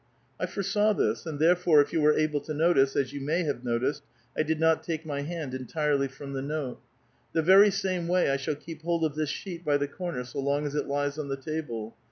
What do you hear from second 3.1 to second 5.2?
you may have noticed, I did not take